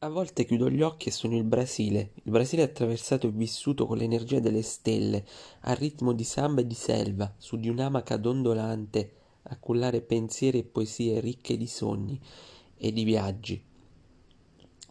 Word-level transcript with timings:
A 0.00 0.10
volte 0.10 0.44
chiudo 0.44 0.68
gli 0.68 0.82
occhi 0.82 1.08
e 1.08 1.10
sogno 1.10 1.38
il 1.38 1.44
Brasile, 1.44 2.12
il 2.24 2.30
Brasile 2.30 2.60
attraversato 2.60 3.28
e 3.28 3.30
vissuto 3.30 3.86
con 3.86 3.96
l'energia 3.96 4.40
delle 4.40 4.60
stelle, 4.60 5.24
al 5.60 5.76
ritmo 5.76 6.12
di 6.12 6.22
samba 6.22 6.60
e 6.60 6.66
di 6.66 6.74
selva, 6.74 7.32
su 7.38 7.56
di 7.56 7.70
un'amaca 7.70 8.18
dondolante, 8.18 9.12
a 9.44 9.56
cullare 9.58 10.02
pensieri 10.02 10.58
e 10.58 10.64
poesie 10.64 11.18
ricche 11.20 11.56
di 11.56 11.66
sogni 11.66 12.20
e 12.76 12.92
di 12.92 13.04
viaggi. 13.04 13.64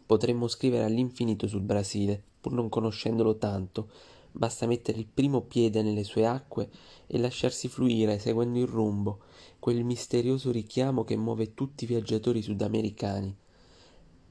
Potremmo 0.08 0.48
scrivere 0.48 0.86
all'infinito 0.86 1.46
sul 1.48 1.62
Brasile, 1.62 2.20
pur 2.42 2.54
non 2.54 2.68
conoscendolo 2.68 3.38
tanto, 3.38 3.92
basta 4.32 4.66
mettere 4.66 4.98
il 4.98 5.06
primo 5.06 5.42
piede 5.42 5.84
nelle 5.84 6.04
sue 6.04 6.26
acque 6.26 6.72
e 7.06 7.20
lasciarsi 7.20 7.68
fluire 7.68 8.18
seguendo 8.18 8.58
il 8.58 8.66
rumbo, 8.66 9.20
quel 9.60 9.84
misterioso 9.84 10.50
richiamo 10.50 11.04
che 11.04 11.16
muove 11.16 11.54
tutti 11.54 11.84
i 11.84 11.88
viaggiatori 11.88 12.42
sudamericani. 12.42 13.44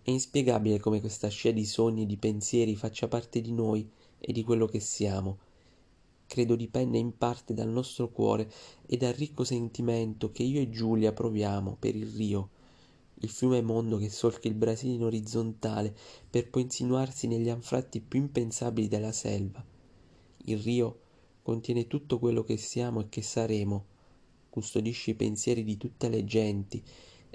È 0.07 0.11
inspiegabile 0.11 0.81
come 0.81 1.01
questa 1.01 1.29
scia 1.29 1.51
di 1.51 1.65
sogni 1.65 2.03
e 2.03 2.07
di 2.07 2.19
pensieri 2.19 2.77
faccia 2.77 3.09
parte 3.09 3.41
di 3.41 3.53
noi 3.53 3.89
e 4.19 4.35
di 4.35 4.43
quello 4.43 4.67
che 4.67 4.79
siamo. 4.79 5.39
Credo 6.27 6.57
dipenda 6.57 6.99
in 6.99 7.17
parte 7.17 7.55
dal 7.55 7.71
nostro 7.71 8.11
cuore 8.11 8.53
e 8.85 8.99
dal 8.99 9.15
ricco 9.15 9.45
sentimento 9.45 10.31
che 10.31 10.43
io 10.43 10.61
e 10.61 10.69
Giulia 10.69 11.15
proviamo 11.15 11.79
per 11.81 11.97
il 11.97 12.09
Rio, 12.09 12.51
il 13.21 13.31
fiume 13.31 13.63
mondo 13.63 13.97
che 13.97 14.11
solca 14.11 14.47
il 14.47 14.53
Brasile 14.53 14.93
in 14.93 15.05
orizzontale 15.05 15.97
per 16.29 16.51
poi 16.51 16.65
insinuarsi 16.65 17.27
negli 17.27 17.49
anfratti 17.49 18.03
più 18.03 18.21
impensabili 18.21 18.89
della 18.89 19.13
selva. 19.13 19.65
Il 20.45 20.59
Rio 20.59 20.99
contiene 21.41 21.87
tutto 21.87 22.19
quello 22.19 22.45
che 22.45 22.59
siamo 22.59 23.01
e 23.01 23.09
che 23.09 23.23
saremo, 23.23 23.87
custodisce 24.51 25.13
i 25.13 25.15
pensieri 25.15 25.65
di 25.65 25.79
tutte 25.79 26.11
le 26.11 26.27
genti 26.27 26.85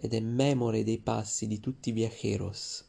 ed 0.02 0.14
è 0.14 0.20
memore 0.22 0.84
dei 0.84 0.98
passi 0.98 1.46
di 1.46 1.60
tutti 1.60 1.90
i 1.90 1.94
viajeros. 1.94 2.86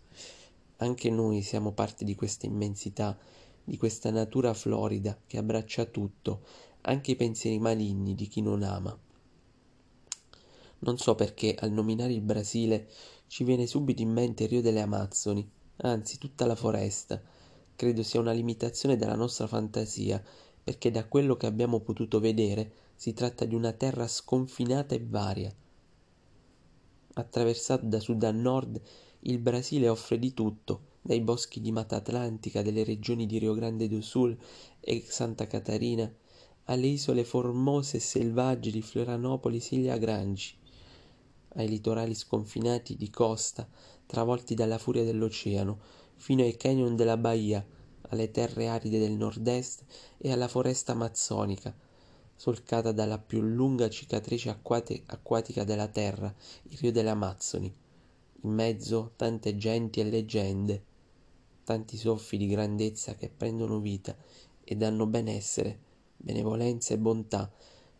Anche 0.76 1.10
noi 1.10 1.42
siamo 1.42 1.72
parte 1.72 2.04
di 2.04 2.14
questa 2.14 2.46
immensità, 2.46 3.18
di 3.64 3.76
questa 3.76 4.10
natura 4.10 4.54
florida 4.54 5.18
che 5.26 5.36
abbraccia 5.36 5.86
tutto, 5.86 6.42
anche 6.82 7.10
i 7.10 7.16
pensieri 7.16 7.58
maligni 7.58 8.14
di 8.14 8.28
chi 8.28 8.40
non 8.42 8.62
ama. 8.62 8.96
Non 10.78 10.98
so 10.98 11.14
perché 11.16 11.54
al 11.58 11.72
nominare 11.72 12.12
il 12.12 12.22
Brasile 12.22 12.88
ci 13.26 13.44
viene 13.44 13.66
subito 13.66 14.00
in 14.02 14.10
mente 14.10 14.44
il 14.44 14.48
Rio 14.48 14.62
delle 14.62 14.80
Amazzoni, 14.80 15.46
anzi 15.78 16.16
tutta 16.16 16.46
la 16.46 16.54
foresta. 16.54 17.20
Credo 17.74 18.02
sia 18.02 18.20
una 18.20 18.32
limitazione 18.32 18.96
della 18.96 19.16
nostra 19.16 19.46
fantasia, 19.46 20.22
perché 20.62 20.90
da 20.90 21.06
quello 21.06 21.36
che 21.36 21.46
abbiamo 21.46 21.80
potuto 21.80 22.20
vedere 22.20 22.72
si 22.94 23.12
tratta 23.12 23.44
di 23.44 23.54
una 23.54 23.72
terra 23.72 24.06
sconfinata 24.06 24.94
e 24.94 25.04
varia, 25.04 25.54
attraversato 27.14 27.86
da 27.86 28.00
sud 28.00 28.22
a 28.22 28.30
nord, 28.30 28.80
il 29.20 29.38
Brasile 29.38 29.88
offre 29.88 30.18
di 30.18 30.32
tutto, 30.32 30.88
dai 31.02 31.20
boschi 31.20 31.60
di 31.60 31.72
Mata 31.72 31.96
Atlantica 31.96 32.62
delle 32.62 32.84
regioni 32.84 33.26
di 33.26 33.38
Rio 33.38 33.54
Grande 33.54 33.88
do 33.88 34.00
Sul 34.00 34.36
e 34.80 35.04
Santa 35.06 35.46
Catarina, 35.46 36.10
alle 36.64 36.86
isole 36.86 37.24
formose 37.24 37.96
e 37.96 38.00
selvagge 38.00 38.70
di 38.70 38.82
Florianopolis 38.82 39.72
e 39.72 39.76
Ilha 39.76 39.98
Grangi, 39.98 40.54
ai 41.54 41.68
litorali 41.68 42.14
sconfinati 42.14 42.96
di 42.96 43.10
costa, 43.10 43.68
travolti 44.06 44.54
dalla 44.54 44.78
furia 44.78 45.04
dell'oceano, 45.04 45.78
fino 46.16 46.42
ai 46.42 46.56
canyon 46.56 46.96
della 46.96 47.16
Bahia, 47.16 47.66
alle 48.10 48.30
terre 48.30 48.68
aride 48.68 48.98
del 48.98 49.12
nord-est 49.12 49.84
e 50.18 50.30
alla 50.32 50.48
foresta 50.48 50.92
amazzonica, 50.92 51.74
solcata 52.40 52.90
dalla 52.92 53.18
più 53.18 53.42
lunga 53.42 53.90
cicatrice 53.90 54.48
acquatica 54.48 55.62
della 55.62 55.88
terra, 55.88 56.34
il 56.70 56.78
Rio 56.78 56.90
delle 56.90 57.10
Amazzoni. 57.10 57.70
In 58.40 58.50
mezzo 58.50 59.12
tante 59.16 59.58
genti 59.58 60.00
e 60.00 60.04
leggende, 60.04 60.82
tanti 61.64 61.98
soffi 61.98 62.38
di 62.38 62.46
grandezza 62.46 63.14
che 63.14 63.28
prendono 63.28 63.78
vita 63.78 64.16
e 64.64 64.74
danno 64.74 65.04
benessere, 65.04 65.78
benevolenza 66.16 66.94
e 66.94 66.98
bontà, 66.98 67.52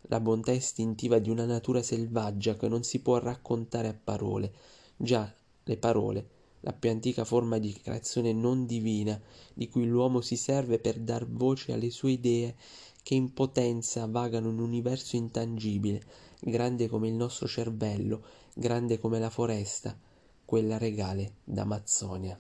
la 0.05 0.21
bontà 0.21 0.53
istintiva 0.53 1.19
di 1.19 1.29
una 1.29 1.45
natura 1.45 1.83
selvaggia 1.83 2.57
che 2.57 2.67
non 2.67 2.83
si 2.83 3.01
può 3.01 3.19
raccontare 3.19 3.89
a 3.89 3.99
parole. 4.03 4.55
Già, 4.97 5.31
le 5.65 5.77
parole, 5.77 6.29
la 6.61 6.73
più 6.73 6.89
antica 6.89 7.25
forma 7.25 7.59
di 7.59 7.73
creazione 7.73 8.33
non 8.33 8.65
divina, 8.65 9.21
di 9.53 9.69
cui 9.69 9.87
l'uomo 9.87 10.23
si 10.23 10.37
serve 10.37 10.79
per 10.79 10.99
dar 10.99 11.27
voce 11.27 11.73
alle 11.75 11.91
sue 11.91 12.13
idee 12.13 12.57
che 13.03 13.15
in 13.15 13.33
potenza 13.33 14.07
vagano 14.07 14.49
in 14.49 14.59
un 14.59 14.65
universo 14.65 15.17
intangibile, 15.17 16.03
grande 16.41 16.89
come 16.89 17.09
il 17.09 17.15
nostro 17.15 17.47
cervello, 17.47 18.23
grande 18.55 18.99
come 18.99 19.19
la 19.19 19.31
foresta, 19.31 19.97
quella 20.45 20.79
regale 20.79 21.35
d'Amazzonia. 21.45 22.39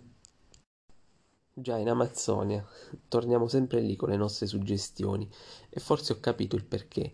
Già 1.53 1.76
in 1.76 1.88
Amazzonia, 1.88 2.66
torniamo 3.09 3.47
sempre 3.47 3.81
lì 3.81 3.97
con 3.97 4.09
le 4.09 4.16
nostre 4.16 4.47
suggestioni 4.47 5.28
e 5.69 5.81
forse 5.81 6.12
ho 6.12 6.21
capito 6.21 6.56
il 6.56 6.65
perché. 6.65 7.12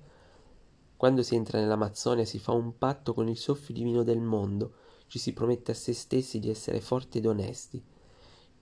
Quando 0.97 1.23
si 1.23 1.35
entra 1.35 1.59
nell'Amazzonia 1.59 2.25
si 2.25 2.39
fa 2.39 2.53
un 2.53 2.79
patto 2.79 3.13
con 3.13 3.29
il 3.29 3.37
soffio 3.37 3.75
divino 3.75 4.03
del 4.03 4.21
mondo, 4.21 4.75
ci 5.09 5.19
si 5.19 5.33
promette 5.33 5.73
a 5.73 5.75
se 5.75 5.93
stessi 5.93 6.39
di 6.39 6.49
essere 6.49 6.81
forti 6.81 7.19
ed 7.19 7.27
onesti 7.27 7.83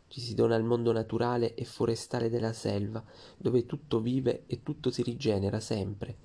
ci 0.08 0.20
si 0.20 0.34
dona 0.34 0.54
al 0.54 0.64
mondo 0.64 0.92
naturale 0.92 1.54
e 1.54 1.64
forestale 1.64 2.28
della 2.28 2.52
selva, 2.52 3.04
dove 3.36 3.66
tutto 3.66 4.00
vive 4.00 4.44
e 4.46 4.62
tutto 4.62 4.90
si 4.90 5.02
rigenera 5.02 5.60
sempre. 5.60 6.16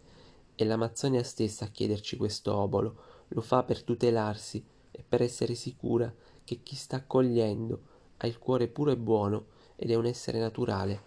È 0.56 0.64
l'Amazzonia 0.64 1.24
stessa 1.24 1.66
a 1.66 1.70
chiederci 1.70 2.18
questo 2.18 2.56
obolo, 2.56 2.96
lo 3.30 3.42
fa 3.42 3.64
per 3.64 3.84
tutelarsi 3.84 4.64
e 4.92 5.04
per 5.08 5.22
essere 5.22 5.56
sicura 5.56 6.14
che 6.44 6.62
chi 6.64 6.76
sta 6.76 6.98
accogliendo 6.98 7.82
ha 8.18 8.28
il 8.28 8.38
cuore 8.38 8.68
puro 8.68 8.92
e 8.92 8.98
buono 8.98 9.46
ed 9.76 9.92
è 9.92 9.96
un 9.96 10.06
essere 10.06 10.40
naturale. 10.40 11.02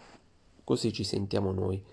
Così 0.64 0.92
ci 0.92 1.04
sentiamo 1.04 1.52
noi. 1.52 1.84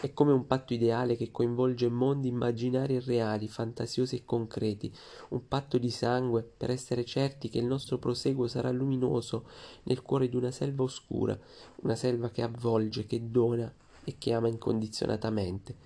È 0.00 0.14
come 0.14 0.32
un 0.32 0.46
patto 0.46 0.72
ideale 0.72 1.14
che 1.14 1.30
coinvolge 1.30 1.90
mondi 1.90 2.28
immaginari 2.28 2.96
e 2.96 3.00
reali, 3.00 3.48
fantasiosi 3.48 4.16
e 4.16 4.24
concreti, 4.24 4.90
un 5.28 5.46
patto 5.46 5.76
di 5.76 5.90
sangue 5.90 6.42
per 6.42 6.70
essere 6.70 7.04
certi 7.04 7.50
che 7.50 7.58
il 7.58 7.66
nostro 7.66 7.98
proseguo 7.98 8.46
sarà 8.46 8.70
luminoso 8.70 9.44
nel 9.82 10.00
cuore 10.00 10.30
di 10.30 10.36
una 10.36 10.50
selva 10.50 10.84
oscura, 10.84 11.38
una 11.82 11.96
selva 11.96 12.30
che 12.30 12.40
avvolge, 12.40 13.04
che 13.04 13.30
dona 13.30 13.70
e 14.02 14.14
che 14.16 14.32
ama 14.32 14.48
incondizionatamente. 14.48 15.76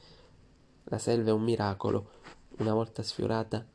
La 0.85 0.99
selva 0.99 1.31
è 1.31 1.33
un 1.33 1.43
miracolo, 1.43 2.11
una 2.59 2.73
volta 2.73 3.03
sfiorata 3.03 3.67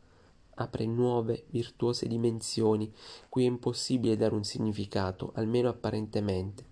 apre 0.55 0.85
nuove, 0.85 1.47
virtuose 1.49 2.07
dimensioni, 2.07 2.93
cui 3.27 3.43
è 3.43 3.47
impossibile 3.47 4.15
dare 4.15 4.35
un 4.35 4.45
significato, 4.45 5.31
almeno 5.35 5.67
apparentemente. 5.67 6.68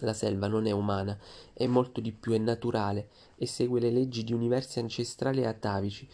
La 0.00 0.12
selva 0.12 0.46
non 0.46 0.66
è 0.66 0.72
umana, 0.72 1.18
è 1.54 1.66
molto 1.66 2.00
di 2.00 2.12
più, 2.12 2.32
è 2.32 2.38
naturale 2.38 3.08
e 3.36 3.46
segue 3.46 3.80
le 3.80 3.90
leggi 3.90 4.24
di 4.24 4.34
universi 4.34 4.78
ancestrali 4.78 5.40
e 5.40 5.46
atavici 5.46 6.06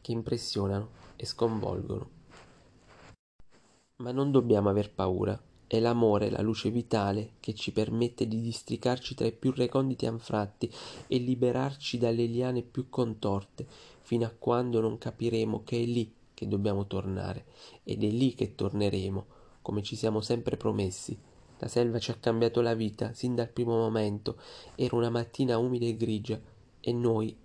che 0.00 0.12
impressionano 0.12 0.90
e 1.16 1.26
sconvolgono. 1.26 2.10
Ma 3.96 4.12
non 4.12 4.30
dobbiamo 4.30 4.68
aver 4.70 4.92
paura. 4.92 5.38
È 5.68 5.80
l'amore, 5.80 6.30
la 6.30 6.42
luce 6.42 6.70
vitale, 6.70 7.32
che 7.40 7.52
ci 7.52 7.72
permette 7.72 8.28
di 8.28 8.40
districarci 8.40 9.14
tra 9.14 9.26
i 9.26 9.32
più 9.32 9.52
reconditi 9.52 10.06
anfratti 10.06 10.72
e 11.08 11.18
liberarci 11.18 11.98
dalle 11.98 12.26
liane 12.26 12.62
più 12.62 12.88
contorte, 12.88 13.66
fino 14.00 14.24
a 14.24 14.32
quando 14.38 14.80
non 14.80 14.96
capiremo 14.96 15.64
che 15.64 15.82
è 15.82 15.84
lì 15.84 16.14
che 16.32 16.46
dobbiamo 16.46 16.86
tornare, 16.86 17.46
ed 17.82 18.04
è 18.04 18.08
lì 18.08 18.34
che 18.34 18.54
torneremo, 18.54 19.26
come 19.60 19.82
ci 19.82 19.96
siamo 19.96 20.20
sempre 20.20 20.56
promessi, 20.56 21.18
la 21.58 21.68
selva 21.68 21.98
ci 21.98 22.10
ha 22.10 22.16
cambiato 22.18 22.60
la 22.60 22.74
vita 22.74 23.12
sin 23.12 23.34
dal 23.34 23.48
primo 23.48 23.76
momento. 23.76 24.38
Era 24.74 24.96
una 24.96 25.10
mattina 25.10 25.58
umida 25.58 25.86
e 25.86 25.96
grigia 25.96 26.40
e 26.80 26.92
noi 26.92 27.36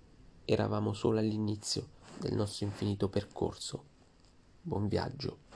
eravamo 0.44 0.92
solo 0.92 1.18
all'inizio 1.18 1.86
del 2.18 2.34
nostro 2.34 2.66
infinito 2.66 3.08
percorso. 3.08 3.84
Buon 4.60 4.88
viaggio. 4.88 5.51